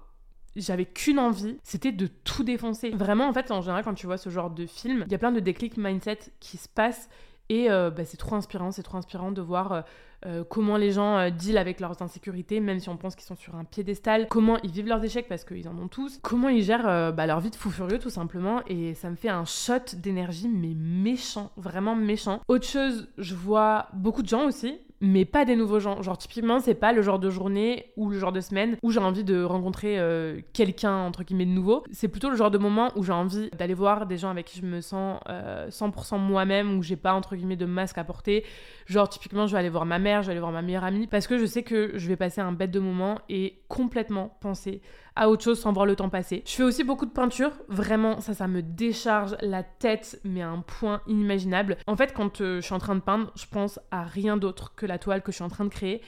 j'avais 0.56 0.84
qu'une 0.84 1.18
envie, 1.18 1.56
c'était 1.62 1.92
de 1.92 2.06
tout 2.06 2.44
défoncer. 2.44 2.90
Vraiment, 2.90 3.28
en 3.28 3.32
fait, 3.32 3.50
en 3.50 3.60
général, 3.60 3.84
quand 3.84 3.94
tu 3.94 4.06
vois 4.06 4.18
ce 4.18 4.30
genre 4.30 4.50
de 4.50 4.66
film, 4.66 5.04
il 5.06 5.12
y 5.12 5.14
a 5.14 5.18
plein 5.18 5.32
de 5.32 5.40
déclics 5.40 5.76
mindset 5.76 6.18
qui 6.40 6.56
se 6.56 6.68
passent 6.68 7.08
Et 7.48 7.70
euh, 7.70 7.90
bah, 7.90 8.04
c'est 8.04 8.16
trop 8.16 8.36
inspirant, 8.36 8.70
c'est 8.70 8.82
trop 8.82 8.98
inspirant 8.98 9.32
de 9.32 9.40
voir 9.40 9.72
euh, 9.72 9.80
euh, 10.26 10.44
comment 10.48 10.76
les 10.76 10.92
gens 10.92 11.30
deal 11.30 11.58
avec 11.58 11.80
leurs 11.80 12.00
insécurités, 12.00 12.60
même 12.60 12.78
si 12.78 12.88
on 12.88 12.96
pense 12.96 13.16
qu'ils 13.16 13.26
sont 13.26 13.34
sur 13.34 13.56
un 13.56 13.64
piédestal, 13.64 14.28
comment 14.28 14.58
ils 14.62 14.70
vivent 14.70 14.86
leurs 14.86 15.02
échecs 15.02 15.26
parce 15.28 15.44
qu'ils 15.44 15.68
en 15.68 15.76
ont 15.78 15.88
tous, 15.88 16.20
comment 16.22 16.48
ils 16.48 16.62
gèrent 16.62 17.12
bah, 17.12 17.26
leur 17.26 17.40
vie 17.40 17.50
de 17.50 17.56
fou 17.56 17.70
furieux 17.70 17.98
tout 17.98 18.10
simplement. 18.10 18.62
Et 18.68 18.94
ça 18.94 19.10
me 19.10 19.16
fait 19.16 19.30
un 19.30 19.44
shot 19.44 19.96
d'énergie, 19.96 20.48
mais 20.48 20.74
méchant, 20.76 21.50
vraiment 21.56 21.96
méchant. 21.96 22.40
Autre 22.46 22.66
chose, 22.66 23.08
je 23.18 23.34
vois 23.34 23.88
beaucoup 23.94 24.22
de 24.22 24.28
gens 24.28 24.46
aussi, 24.46 24.78
mais 25.02 25.24
pas 25.24 25.44
des 25.44 25.56
nouveaux 25.56 25.80
gens. 25.80 26.00
Genre, 26.00 26.16
typiquement, 26.16 26.60
c'est 26.60 26.76
pas 26.76 26.92
le 26.92 27.02
genre 27.02 27.18
de 27.18 27.28
journée 27.28 27.92
ou 27.96 28.08
le 28.08 28.18
genre 28.20 28.30
de 28.30 28.40
semaine 28.40 28.76
où 28.82 28.92
j'ai 28.92 29.00
envie 29.00 29.24
de 29.24 29.42
rencontrer 29.42 29.98
euh, 29.98 30.40
quelqu'un, 30.52 30.96
entre 30.96 31.24
guillemets, 31.24 31.44
de 31.44 31.50
nouveau. 31.50 31.82
C'est 31.90 32.06
plutôt 32.06 32.30
le 32.30 32.36
genre 32.36 32.52
de 32.52 32.58
moment 32.58 32.92
où 32.94 33.02
j'ai 33.02 33.12
envie 33.12 33.50
d'aller 33.58 33.74
voir 33.74 34.06
des 34.06 34.16
gens 34.16 34.30
avec 34.30 34.46
qui 34.46 34.60
je 34.60 34.64
me 34.64 34.80
sens 34.80 35.20
100% 35.26 36.14
euh, 36.14 36.18
moi-même, 36.18 36.78
où 36.78 36.84
j'ai 36.84 36.94
pas, 36.94 37.14
entre 37.14 37.34
guillemets, 37.34 37.56
de 37.56 37.66
masque 37.66 37.98
à 37.98 38.04
porter. 38.04 38.44
Genre, 38.86 39.08
typiquement, 39.08 39.48
je 39.48 39.52
vais 39.52 39.58
aller 39.58 39.68
voir 39.68 39.86
ma 39.86 39.98
mère, 39.98 40.22
je 40.22 40.28
vais 40.28 40.32
aller 40.32 40.40
voir 40.40 40.52
ma 40.52 40.62
meilleure 40.62 40.84
amie, 40.84 41.08
parce 41.08 41.26
que 41.26 41.36
je 41.36 41.46
sais 41.46 41.64
que 41.64 41.98
je 41.98 42.06
vais 42.06 42.16
passer 42.16 42.40
un 42.40 42.52
bête 42.52 42.70
de 42.70 42.80
moment 42.80 43.18
et 43.28 43.58
complètement 43.66 44.36
penser 44.40 44.82
à 45.16 45.28
autre 45.28 45.44
chose 45.44 45.60
sans 45.60 45.72
voir 45.72 45.86
le 45.86 45.96
temps 45.96 46.08
passer. 46.08 46.42
Je 46.46 46.52
fais 46.52 46.62
aussi 46.62 46.84
beaucoup 46.84 47.06
de 47.06 47.10
peinture, 47.10 47.52
vraiment 47.68 48.20
ça 48.20 48.34
ça 48.34 48.48
me 48.48 48.62
décharge 48.62 49.36
la 49.40 49.62
tête 49.62 50.20
mais 50.24 50.42
à 50.42 50.48
un 50.48 50.60
point 50.60 51.00
inimaginable. 51.06 51.76
En 51.86 51.96
fait 51.96 52.12
quand 52.12 52.40
euh, 52.40 52.60
je 52.60 52.66
suis 52.66 52.74
en 52.74 52.78
train 52.78 52.94
de 52.94 53.00
peindre, 53.00 53.32
je 53.34 53.46
pense 53.50 53.78
à 53.90 54.04
rien 54.04 54.36
d'autre 54.36 54.74
que 54.74 54.86
la 54.86 54.98
toile 54.98 55.22
que 55.22 55.32
je 55.32 55.36
suis 55.36 55.44
en 55.44 55.48
train 55.48 55.64
de 55.64 55.70
créer. 55.70 56.02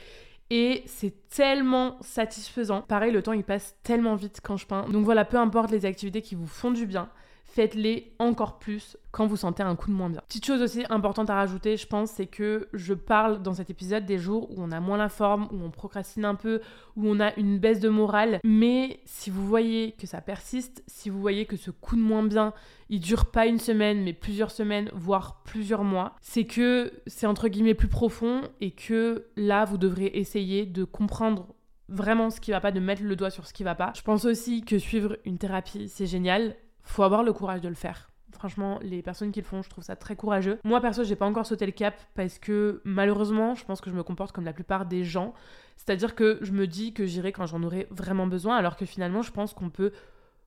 Et 0.50 0.82
c'est 0.86 1.28
tellement 1.30 1.96
satisfaisant. 2.02 2.82
Pareil, 2.82 3.12
le 3.12 3.22
temps 3.22 3.32
il 3.32 3.44
passe 3.44 3.76
tellement 3.82 4.14
vite 4.14 4.40
quand 4.42 4.56
je 4.56 4.66
peins. 4.66 4.86
Donc 4.88 5.04
voilà, 5.04 5.24
peu 5.24 5.38
importe 5.38 5.70
les 5.70 5.86
activités 5.86 6.20
qui 6.20 6.34
vous 6.34 6.46
font 6.46 6.70
du 6.70 6.86
bien, 6.86 7.08
faites-les 7.54 8.12
encore 8.18 8.58
plus 8.58 8.96
quand 9.12 9.26
vous 9.26 9.36
sentez 9.36 9.62
un 9.62 9.76
coup 9.76 9.88
de 9.88 9.94
moins 9.94 10.10
bien. 10.10 10.20
Petite 10.26 10.44
chose 10.44 10.60
aussi 10.60 10.84
importante 10.90 11.30
à 11.30 11.36
rajouter, 11.36 11.76
je 11.76 11.86
pense, 11.86 12.10
c'est 12.10 12.26
que 12.26 12.68
je 12.72 12.94
parle 12.94 13.42
dans 13.42 13.54
cet 13.54 13.70
épisode 13.70 14.04
des 14.04 14.18
jours 14.18 14.50
où 14.50 14.54
on 14.58 14.72
a 14.72 14.80
moins 14.80 14.96
la 14.96 15.08
forme, 15.08 15.46
où 15.52 15.62
on 15.62 15.70
procrastine 15.70 16.24
un 16.24 16.34
peu, 16.34 16.60
où 16.96 17.08
on 17.08 17.20
a 17.20 17.32
une 17.36 17.60
baisse 17.60 17.78
de 17.78 17.88
morale. 17.88 18.40
Mais 18.42 18.98
si 19.04 19.30
vous 19.30 19.46
voyez 19.46 19.92
que 19.92 20.08
ça 20.08 20.20
persiste, 20.20 20.82
si 20.88 21.10
vous 21.10 21.20
voyez 21.20 21.46
que 21.46 21.56
ce 21.56 21.70
coup 21.70 21.94
de 21.94 22.00
moins 22.00 22.24
bien, 22.24 22.54
il 22.90 22.98
dure 22.98 23.26
pas 23.26 23.46
une 23.46 23.60
semaine, 23.60 24.02
mais 24.02 24.14
plusieurs 24.14 24.50
semaines, 24.50 24.90
voire 24.92 25.42
plusieurs 25.44 25.84
mois, 25.84 26.16
c'est 26.22 26.46
que 26.46 26.92
c'est 27.06 27.28
entre 27.28 27.46
guillemets 27.46 27.74
plus 27.74 27.86
profond 27.86 28.42
et 28.60 28.72
que 28.72 29.26
là, 29.36 29.64
vous 29.64 29.78
devrez 29.78 30.06
essayer 30.06 30.66
de 30.66 30.82
comprendre 30.82 31.54
vraiment 31.88 32.30
ce 32.30 32.40
qui 32.40 32.50
va 32.50 32.60
pas, 32.60 32.72
de 32.72 32.80
mettre 32.80 33.04
le 33.04 33.14
doigt 33.14 33.30
sur 33.30 33.46
ce 33.46 33.52
qui 33.52 33.62
va 33.62 33.76
pas. 33.76 33.92
Je 33.94 34.02
pense 34.02 34.24
aussi 34.24 34.64
que 34.64 34.78
suivre 34.80 35.16
une 35.24 35.38
thérapie, 35.38 35.88
c'est 35.88 36.06
génial 36.06 36.56
faut 36.84 37.02
avoir 37.02 37.22
le 37.22 37.32
courage 37.32 37.60
de 37.60 37.68
le 37.68 37.74
faire. 37.74 38.10
Franchement, 38.32 38.78
les 38.82 39.00
personnes 39.02 39.32
qui 39.32 39.40
le 39.40 39.46
font, 39.46 39.62
je 39.62 39.70
trouve 39.70 39.84
ça 39.84 39.96
très 39.96 40.16
courageux. 40.16 40.58
Moi, 40.64 40.80
perso, 40.80 41.04
j'ai 41.04 41.16
pas 41.16 41.26
encore 41.26 41.46
sauté 41.46 41.66
le 41.66 41.72
cap 41.72 41.94
parce 42.14 42.38
que 42.38 42.80
malheureusement, 42.84 43.54
je 43.54 43.64
pense 43.64 43.80
que 43.80 43.90
je 43.90 43.94
me 43.94 44.02
comporte 44.02 44.32
comme 44.32 44.44
la 44.44 44.52
plupart 44.52 44.86
des 44.86 45.04
gens. 45.04 45.34
C'est-à-dire 45.76 46.14
que 46.14 46.38
je 46.42 46.52
me 46.52 46.66
dis 46.66 46.92
que 46.92 47.06
j'irai 47.06 47.32
quand 47.32 47.46
j'en 47.46 47.62
aurai 47.62 47.86
vraiment 47.90 48.26
besoin, 48.26 48.56
alors 48.56 48.76
que 48.76 48.86
finalement, 48.86 49.22
je 49.22 49.32
pense 49.32 49.54
qu'on 49.54 49.70
peut 49.70 49.92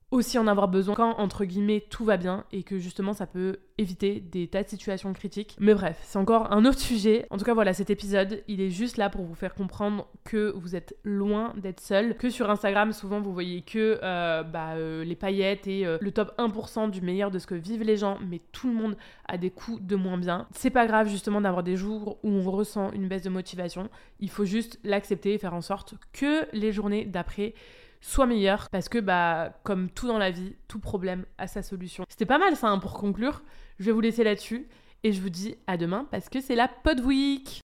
aussi 0.10 0.40
en 0.40 0.48
avoir 0.48 0.70
besoin 0.70 0.96
quand, 0.96 1.16
entre 1.18 1.44
guillemets, 1.44 1.84
tout 1.90 2.06
va 2.06 2.16
bien 2.16 2.46
et 2.54 2.64
que 2.64 2.78
justement 2.80 3.14
ça 3.14 3.28
peut 3.28 3.58
éviter 3.78 4.22
des 4.22 4.48
tas 4.48 4.64
de 4.64 4.70
situations 4.70 5.12
critiques. 5.12 5.58
Mais 5.60 5.74
bref, 5.74 6.00
c'est 6.02 6.18
encore 6.18 6.52
un 6.54 6.64
autre 6.64 6.80
sujet. 6.80 7.28
En 7.30 7.38
tout 7.38 7.44
cas, 7.44 7.54
voilà, 7.54 7.74
cet 7.74 7.90
épisode, 7.90 8.42
il 8.48 8.62
est 8.62 8.70
juste 8.70 8.96
là 8.96 9.10
pour 9.10 9.26
vous 9.26 9.36
faire 9.36 9.54
comprendre 9.54 10.08
que 10.24 10.54
vous 10.56 10.76
êtes 10.76 10.96
loin 11.04 11.54
d'être 11.58 11.82
seul, 11.82 12.16
que 12.16 12.30
sur 12.30 12.50
Instagram, 12.50 12.94
souvent 12.94 13.20
vous 13.20 13.34
voyez 13.34 13.62
que 13.64 14.00
euh, 14.02 14.44
bah, 14.44 14.76
euh, 14.76 15.04
les 15.04 15.16
paillettes 15.16 15.68
et 15.68 15.86
euh, 15.86 15.98
le 16.00 16.12
top 16.12 16.34
1% 16.38 16.90
du 16.90 17.02
meilleur 17.02 17.30
de 17.30 17.38
ce 17.38 17.46
que 17.46 17.56
vivent 17.56 17.84
les 17.84 17.98
gens, 17.98 18.18
mais 18.26 18.42
tout 18.54 18.68
le 18.68 18.74
monde 18.74 18.96
a 19.28 19.38
des 19.38 19.52
coups 19.52 19.82
de 19.82 19.96
moins 19.98 20.18
bien. 20.18 20.48
C'est 20.54 20.70
pas 20.70 20.88
grave 20.88 21.10
justement 21.10 21.42
d'avoir 21.42 21.64
des 21.64 21.76
jours 21.76 22.18
où 22.24 22.30
on 22.30 22.50
ressent 22.50 22.92
une 22.94 23.10
baisse 23.10 23.24
de 23.24 23.30
motivation. 23.30 23.90
Il 24.22 24.30
faut 24.30 24.46
juste 24.46 24.80
l'accepter 24.86 25.34
et 25.34 25.38
faire 25.38 25.54
en 25.54 25.62
sorte 25.62 25.96
que 26.14 26.48
les 26.54 26.72
journées 26.72 27.04
d'après 27.04 27.54
soit 28.02 28.26
meilleur 28.26 28.70
parce 28.70 28.90
que 28.90 29.00
bah 29.00 29.54
comme 29.64 29.90
tout 29.90 30.08
dans 30.08 30.18
la 30.18 30.32
vie, 30.32 30.56
tout 30.68 30.80
problème 30.80 31.26
a 31.38 31.48
sa 31.48 31.62
solution. 31.62 32.06
C'était 32.10 32.26
pas 32.26 32.38
mal 32.38 32.56
ça 32.56 32.68
hein, 32.68 32.80
pour 32.80 32.94
conclure. 32.94 33.44
Je 33.80 33.86
vais 33.86 33.92
vous 33.92 34.02
laisser 34.02 34.24
là-dessus 34.24 34.68
et 35.04 35.12
je 35.12 35.22
vous 35.22 35.30
dis 35.30 35.56
à 35.68 35.78
demain 35.78 36.08
parce 36.12 36.30
que 36.30 36.42
c'est 36.42 36.56
la 36.56 36.68
Pod 36.68 37.00
Week. 37.02 37.50